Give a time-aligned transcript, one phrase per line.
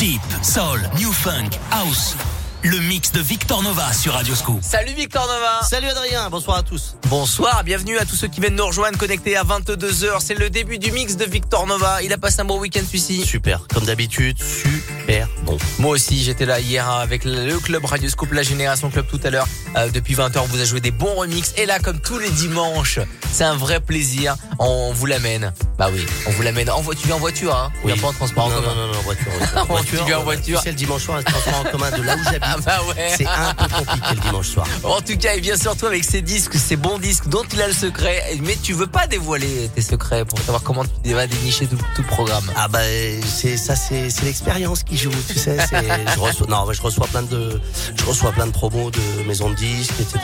[0.00, 2.16] Deep, Soul, New Funk, House.
[2.62, 4.60] Le mix de Victor Nova sur Radio Scoop.
[4.62, 5.60] Salut Victor Nova.
[5.62, 6.96] Salut Adrien, bonsoir à tous.
[7.08, 10.20] Bonsoir, bienvenue à tous ceux qui viennent nous rejoindre connectés à 22h.
[10.20, 12.02] C'est le début du mix de Victor Nova.
[12.02, 13.26] Il a passé un bon week-end celui-ci.
[13.26, 15.58] Super, comme d'habitude, super bon.
[15.78, 19.30] Moi aussi, j'étais là hier avec le club Radio Scoop, la Génération Club tout à
[19.30, 19.46] l'heure.
[19.76, 21.54] Euh, depuis 20h, on vous a joué des bons remixes.
[21.56, 22.98] Et là, comme tous les dimanches,
[23.32, 24.36] c'est un vrai plaisir.
[24.58, 25.52] On vous l'amène.
[25.78, 26.70] Bah oui, on vous l'amène.
[26.70, 27.72] En voiture, en voiture, hein?
[27.84, 27.98] Oui.
[27.98, 28.74] pas en transport non, en commun.
[28.74, 29.32] Non, non, non, en voiture.
[29.56, 30.58] En voiture, en voiture.
[30.58, 32.42] Tu sais, le dimanche soir, le transport en commun de là où j'habite.
[32.42, 33.14] Ah bah ouais.
[33.16, 34.66] C'est un peu compliqué le dimanche soir.
[34.84, 37.62] En tout cas, il vient sur toi avec ses disques, ses bons disques dont il
[37.62, 38.38] a le secret.
[38.42, 42.02] Mais tu veux pas dévoiler tes secrets pour savoir comment tu vas dénicher tout, tout
[42.02, 42.44] le programme.
[42.56, 42.80] Ah bah
[43.24, 45.84] c'est ça c'est c'est l'expérience qui joue tu sais c'est
[46.14, 47.60] je reçois non mais je reçois plein de
[47.96, 50.18] je reçois plein de promos de maisons de disques etc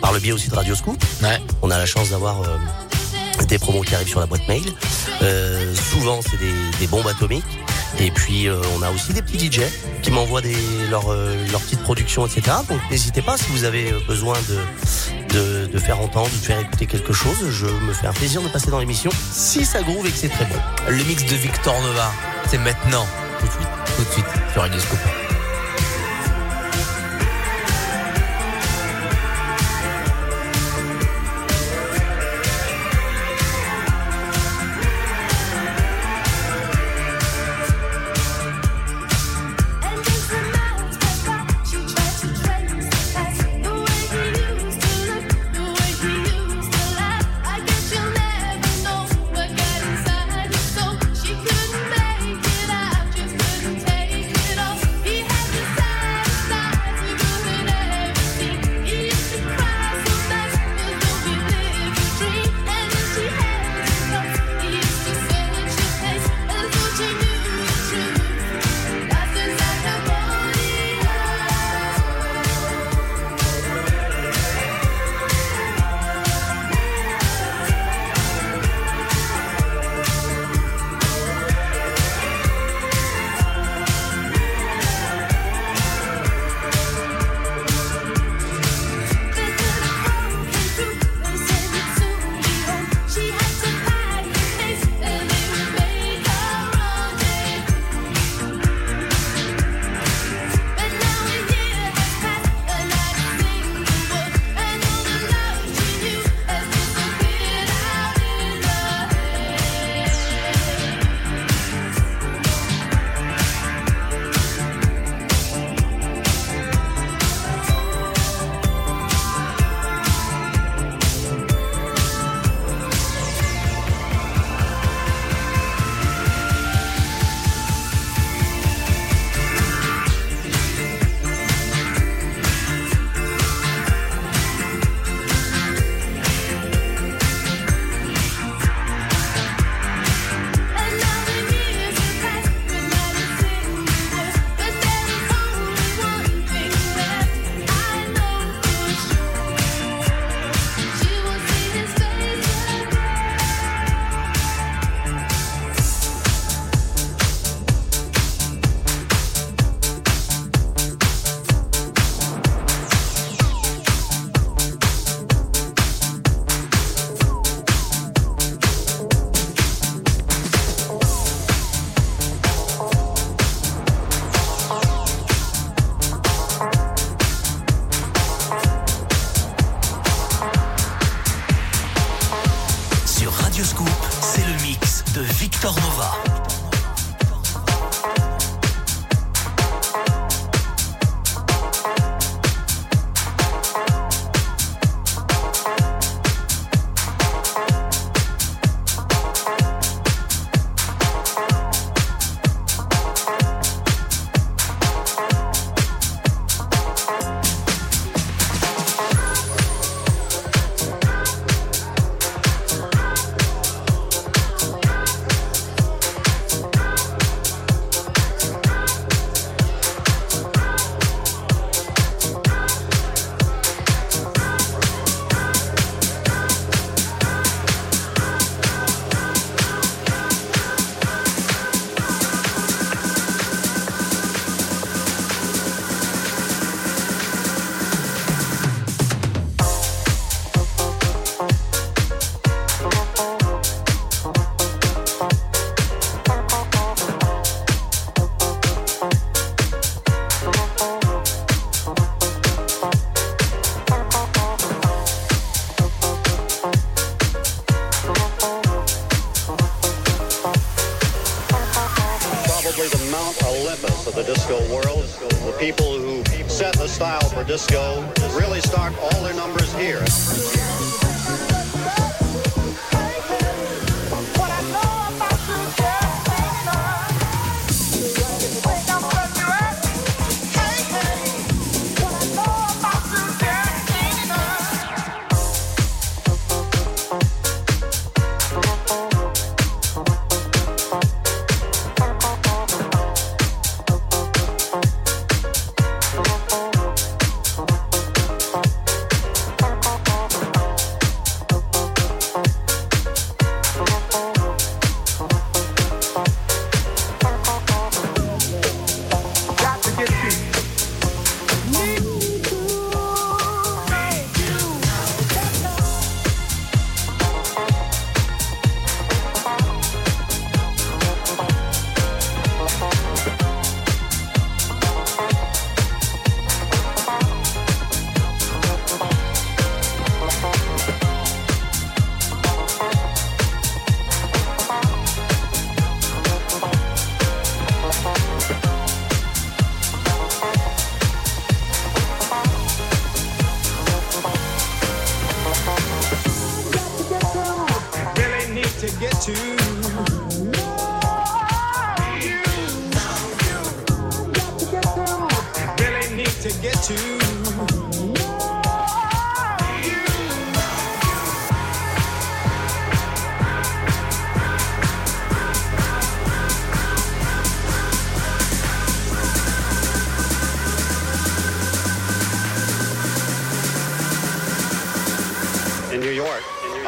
[0.00, 1.02] par le biais aussi de Radio Scoop.
[1.22, 1.40] Ouais.
[1.62, 2.56] on a la chance d'avoir euh,
[3.48, 4.62] des promos qui arrivent sur la boîte mail.
[5.22, 7.44] Euh, souvent c'est des, des bombes atomiques.
[7.98, 9.60] Et puis euh, on a aussi des petits DJ
[10.02, 10.56] qui m'envoient des
[10.90, 15.66] leurs euh, leurs petites productions etc donc n'hésitez pas si vous avez besoin de, de
[15.66, 18.70] de faire entendre de faire écouter quelque chose je me fais un plaisir de passer
[18.70, 19.10] dans l'émission.
[19.32, 20.56] Si ça groove et que c'est très bon.
[20.88, 22.10] Le mix de Victor Nova,
[22.48, 23.06] c'est maintenant,
[23.42, 25.31] tout de suite, tout de suite sur Radio Scoop.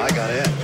[0.04, 0.63] I got it.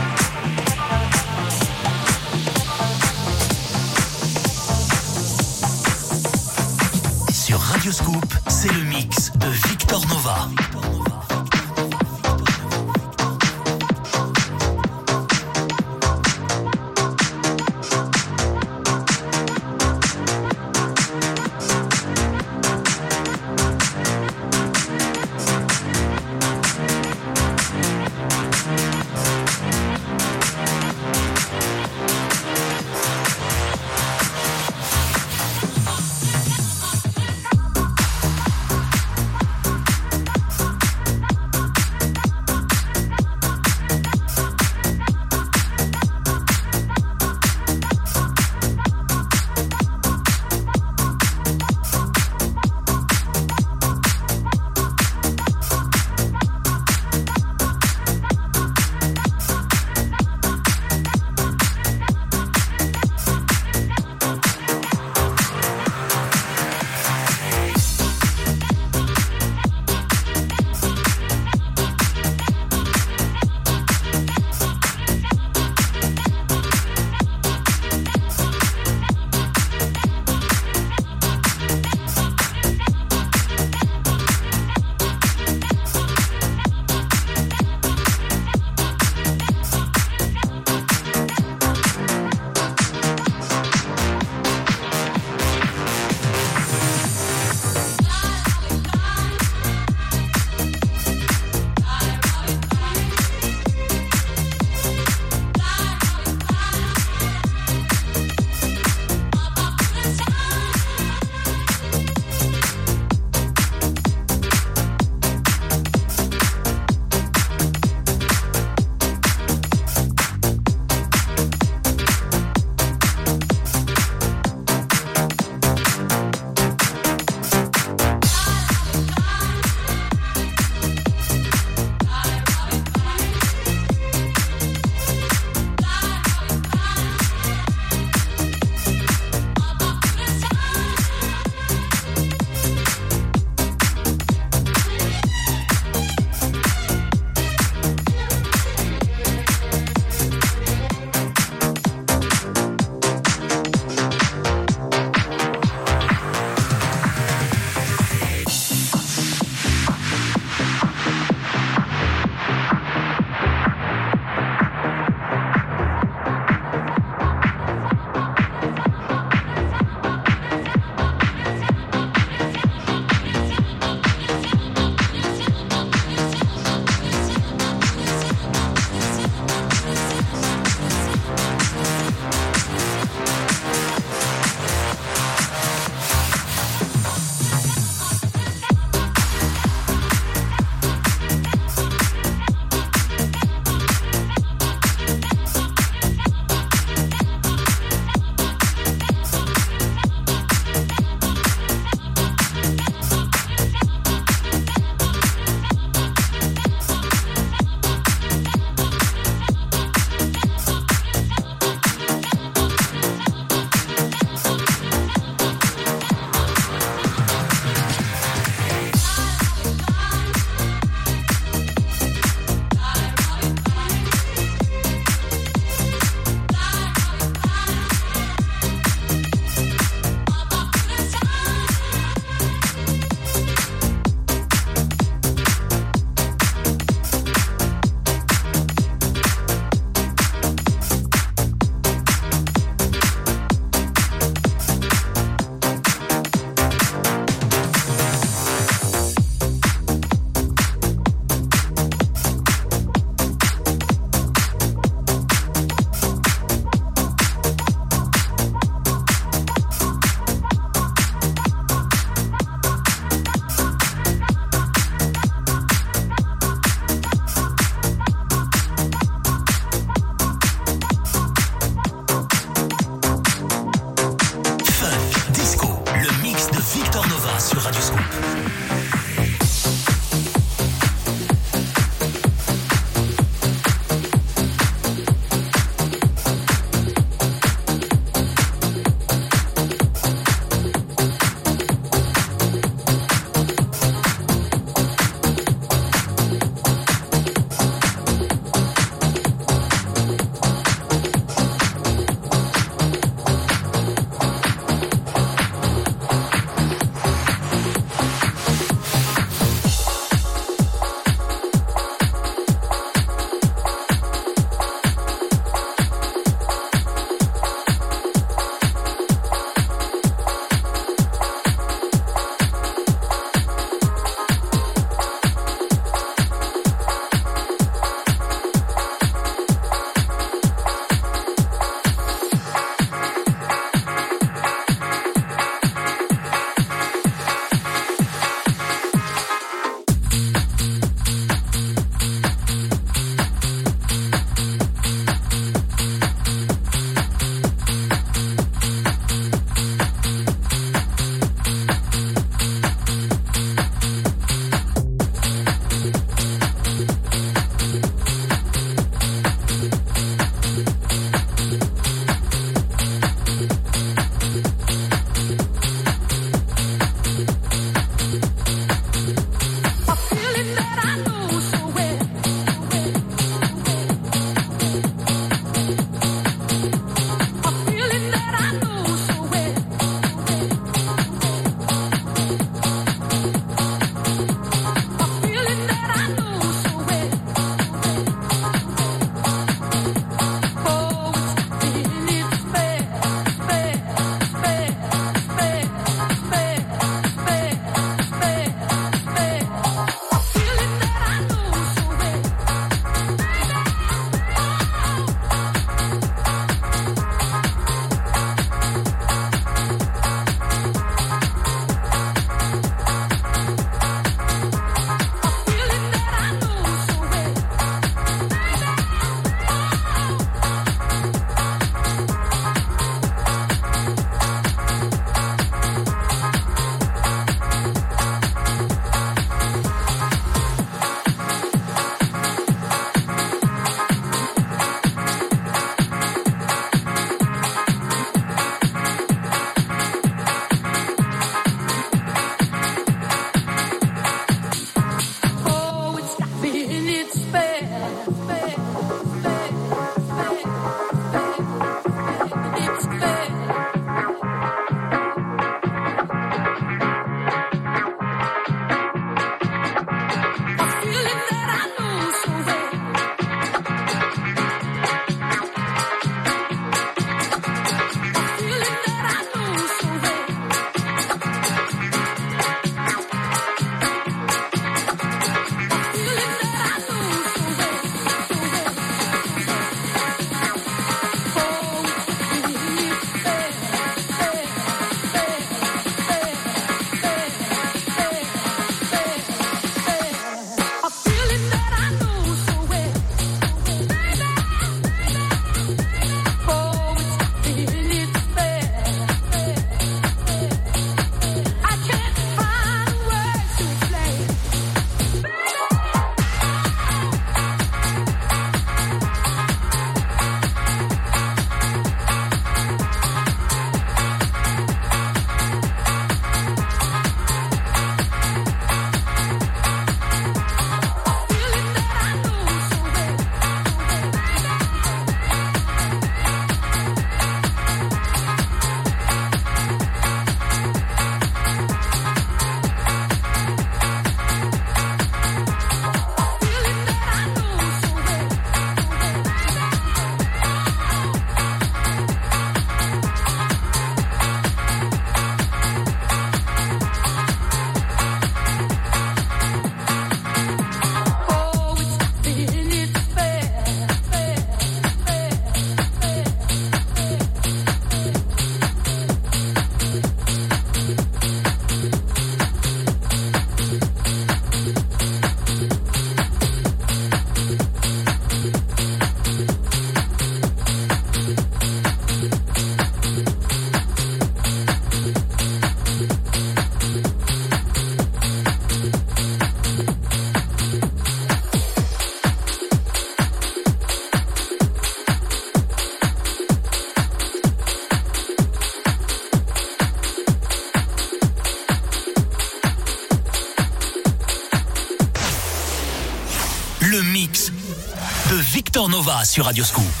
[599.25, 600.00] Sur Radioscoop.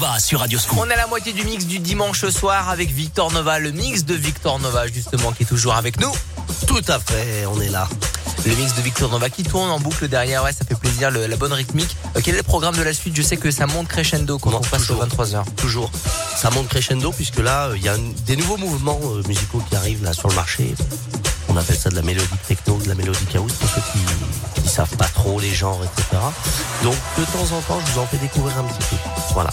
[0.00, 0.78] Nova sur Radio Scoop.
[0.80, 4.04] On est à la moitié du mix du dimanche soir avec Victor Nova, le mix
[4.04, 6.12] de Victor Nova justement qui est toujours avec nous.
[6.68, 7.88] Tout à fait, on est là.
[8.46, 11.36] Le mix de Victor Nova qui tourne en boucle derrière, ouais, ça fait plaisir, la
[11.36, 11.96] bonne rythmique.
[12.16, 13.16] Euh, quel est le programme de la suite?
[13.16, 15.42] Je sais que ça monte crescendo quand on passe aux 23h.
[15.56, 15.90] Toujours.
[16.36, 19.74] Ça monte crescendo puisque là, euh, il y a des nouveaux mouvements euh, musicaux qui
[19.74, 20.74] arrivent là sur le marché.
[21.48, 24.68] On appelle ça de la mélodie techno, de la mélodie house pour ceux qui, qui
[24.68, 26.22] savent pas trop les genres, etc.
[26.84, 28.96] Donc de temps en temps, je vous en fais découvrir un petit peu.
[29.32, 29.50] Voilà.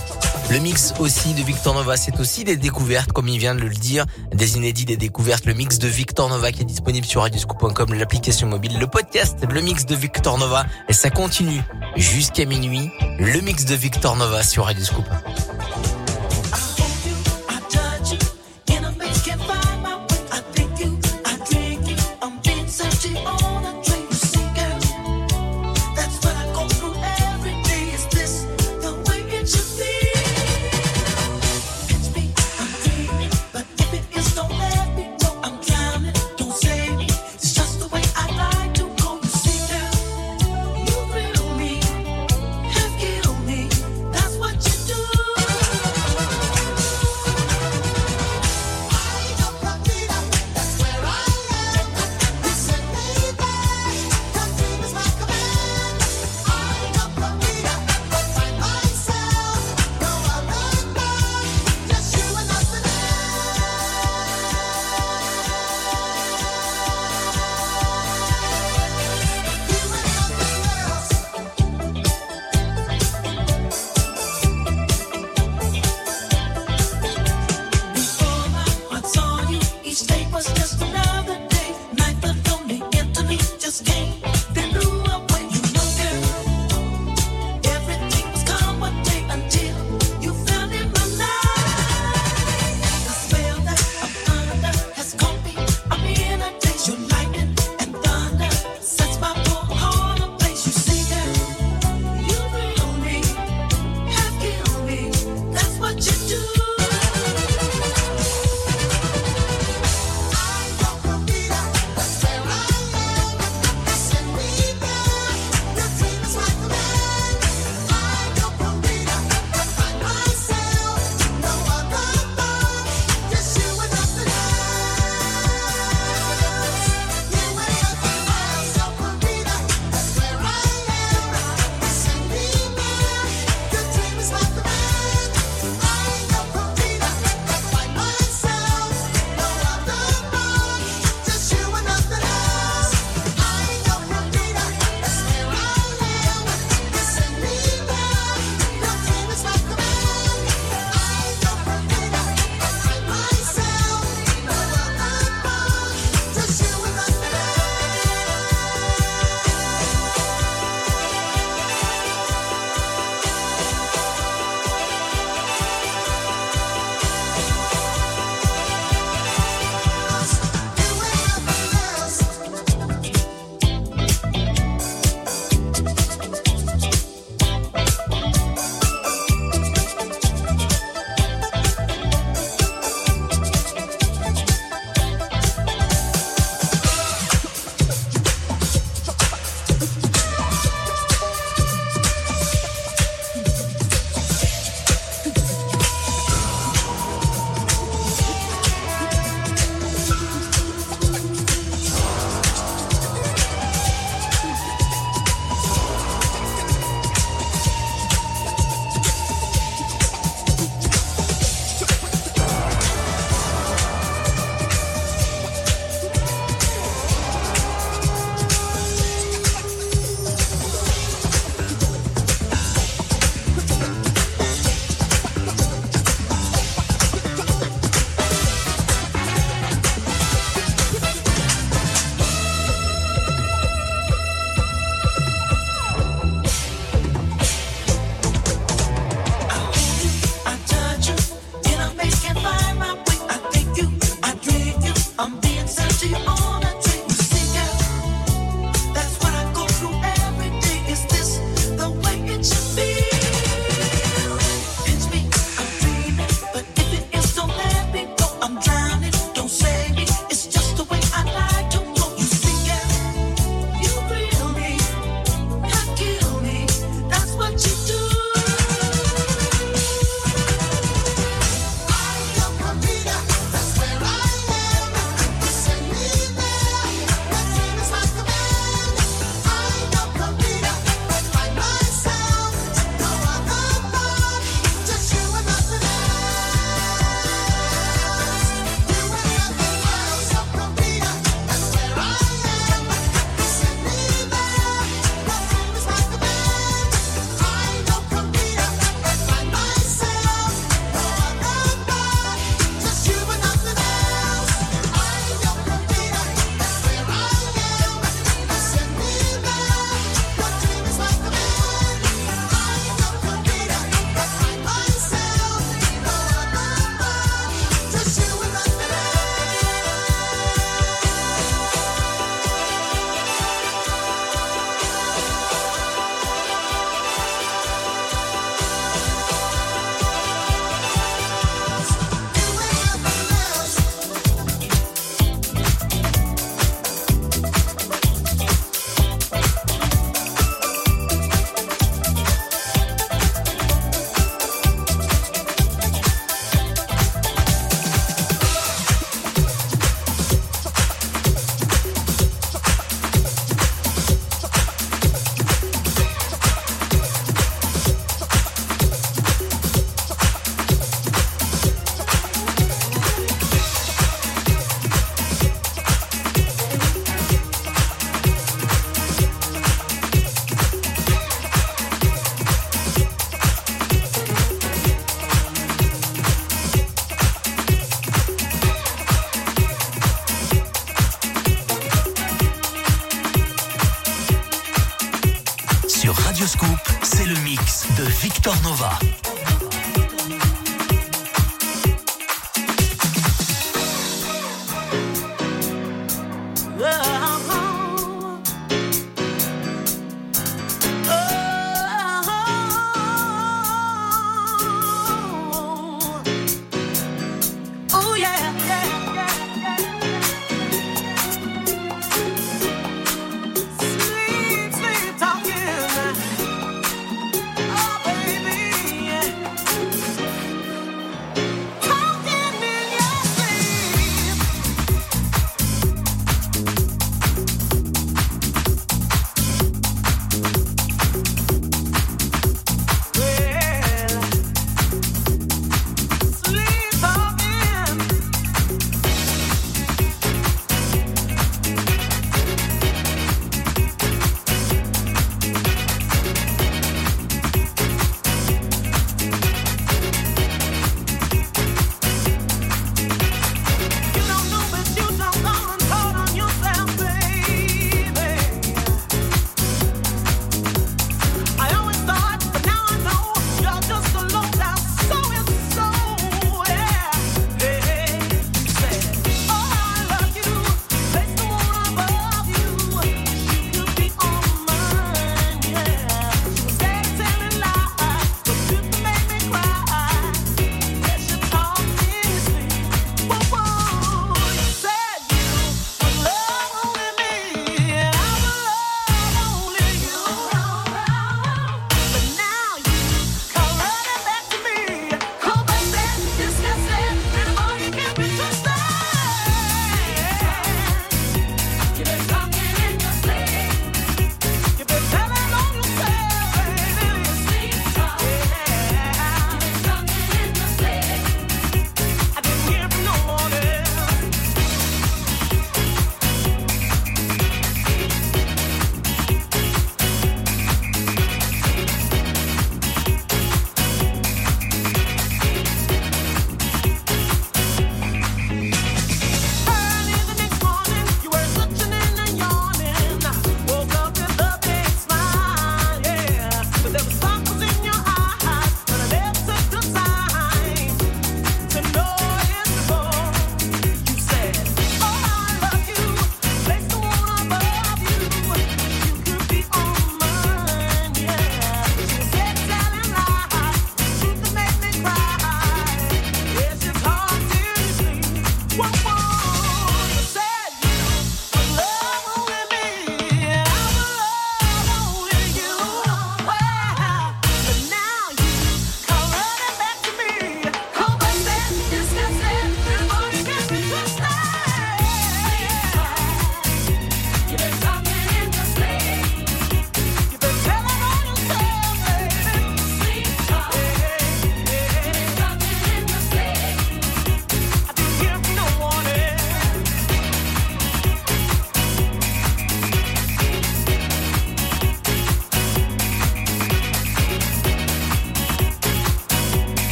[0.52, 3.70] Le mix aussi de Victor Nova, c'est aussi des découvertes, comme il vient de le
[3.70, 5.46] dire, des inédits, des découvertes.
[5.46, 9.62] Le mix de Victor Nova qui est disponible sur radioscoop.com, l'application mobile, le podcast, le
[9.62, 11.62] mix de Victor Nova, et ça continue
[11.96, 12.92] jusqu'à minuit.
[13.20, 15.06] Le mix de Victor Nova sur Radioscoop.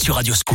[0.00, 0.49] Sur Radioscope.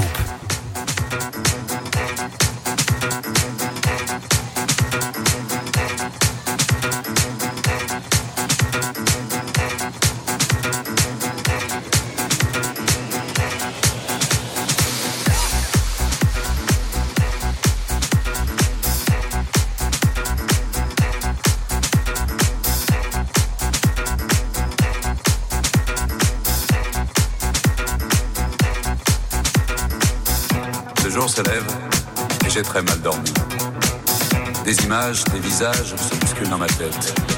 [35.55, 37.34] Visages se bousculent dans ma tête.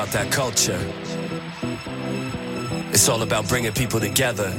[0.00, 0.80] About that culture.
[2.90, 4.50] It's all about bringing people together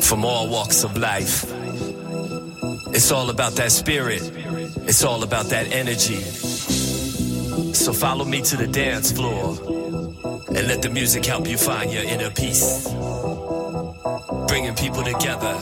[0.00, 1.44] from all walks of life.
[2.92, 4.22] It's all about that spirit.
[4.88, 6.20] It's all about that energy.
[7.74, 9.56] So follow me to the dance floor
[10.48, 12.88] and let the music help you find your inner peace.
[14.48, 15.54] Bringing people together.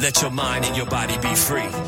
[0.00, 1.87] Let your mind and your body be free.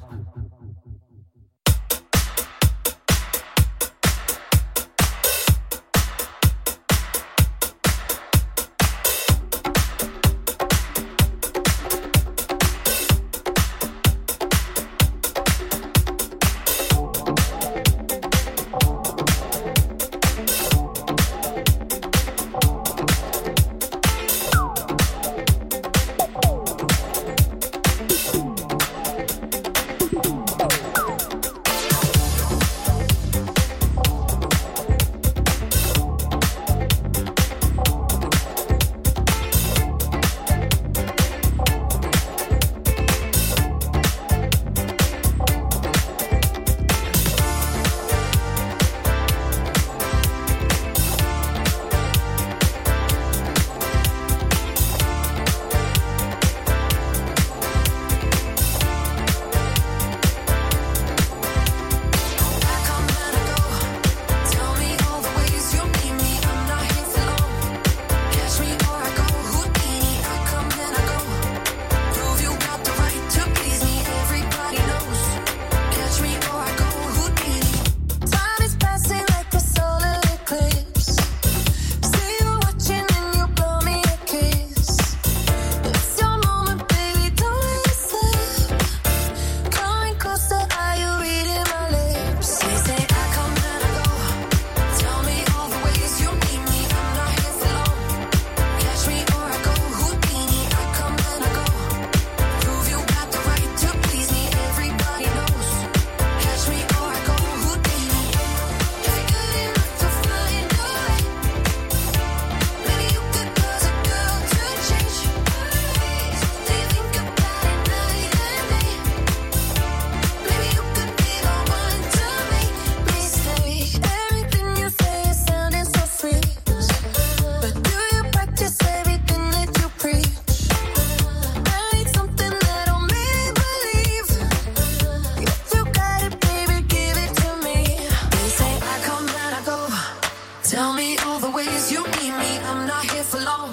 [140.81, 142.57] Tell me all the ways you need me.
[142.69, 143.71] I'm not here for long.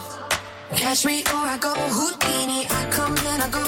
[0.76, 2.66] Catch me or I go Houdini.
[2.68, 3.64] I come and I go.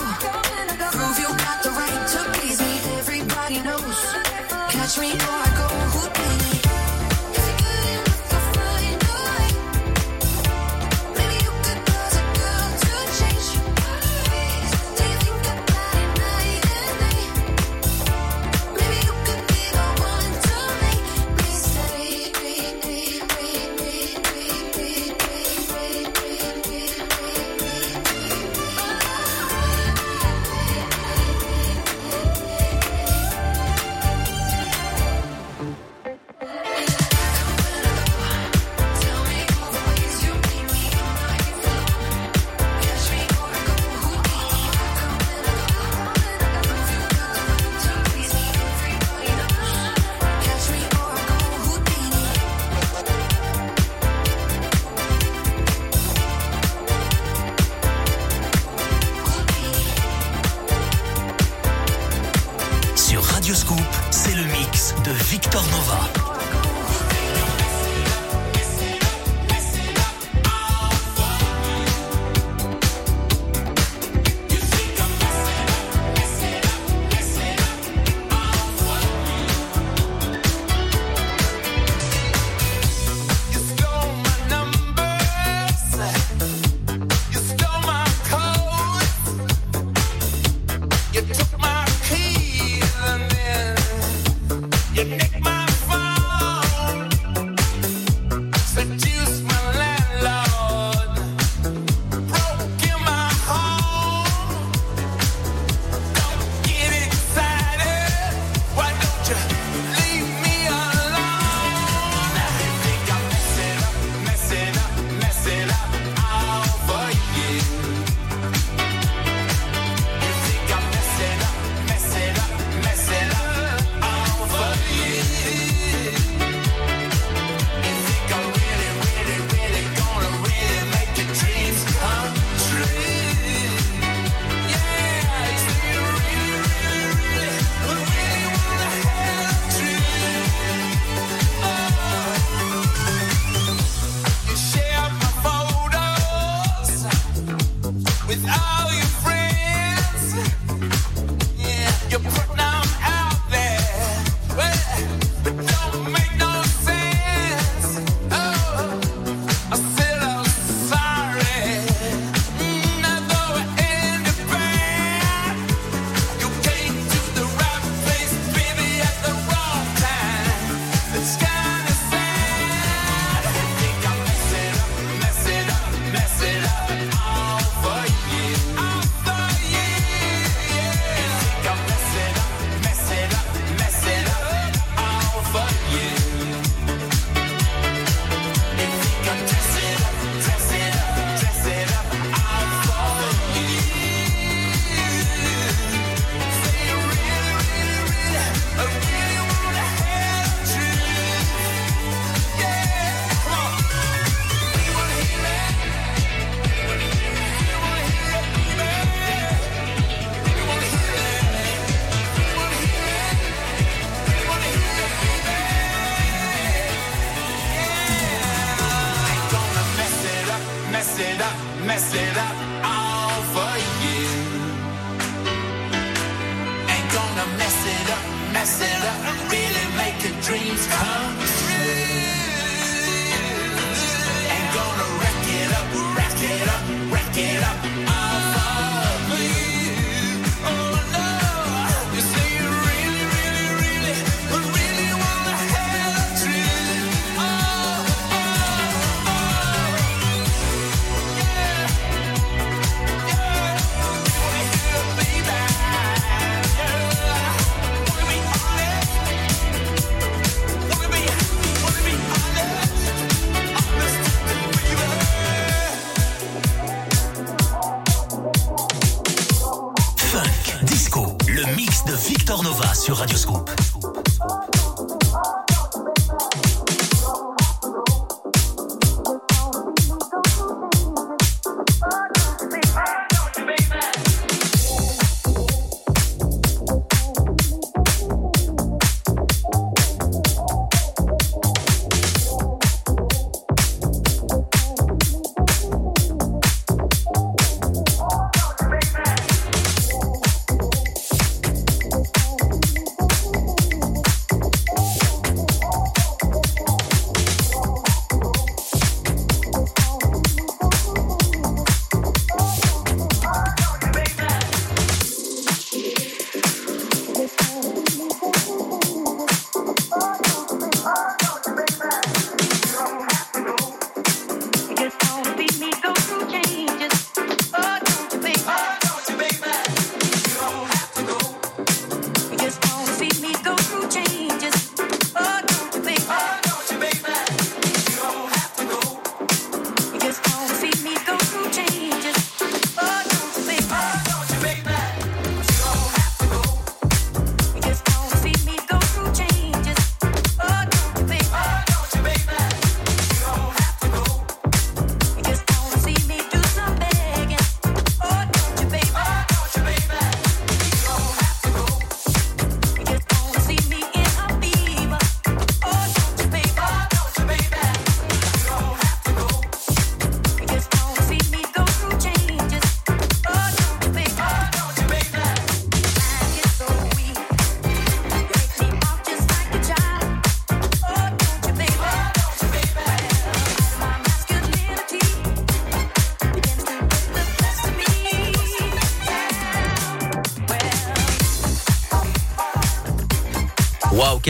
[0.93, 2.75] Prove you got the right to please me.
[2.99, 3.99] Everybody knows.
[4.69, 5.50] Catch me or I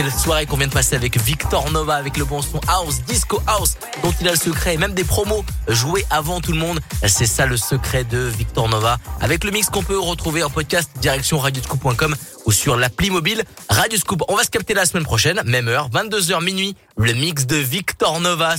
[0.01, 3.39] quelle soirée qu'on vient de passer avec Victor Nova, avec le bon son house, disco
[3.45, 6.79] house, dont il a le secret, et même des promos joués avant tout le monde.
[7.05, 10.89] C'est ça le secret de Victor Nova, avec le mix qu'on peut retrouver en podcast
[11.01, 12.15] direction radioscoop.com
[12.45, 14.23] ou sur l'appli mobile Radio Scoop.
[14.27, 18.19] On va se capter la semaine prochaine, même heure, 22h minuit, le mix de Victor
[18.19, 18.57] Nova.